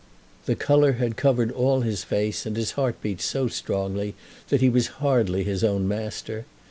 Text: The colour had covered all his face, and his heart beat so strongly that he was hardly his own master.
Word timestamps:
The 0.47 0.55
colour 0.55 0.93
had 0.93 1.15
covered 1.15 1.51
all 1.51 1.81
his 1.81 2.03
face, 2.03 2.47
and 2.47 2.57
his 2.57 2.71
heart 2.71 2.99
beat 3.03 3.21
so 3.21 3.47
strongly 3.47 4.15
that 4.49 4.59
he 4.61 4.67
was 4.67 4.87
hardly 4.97 5.43
his 5.43 5.63
own 5.63 5.87
master. 5.87 6.45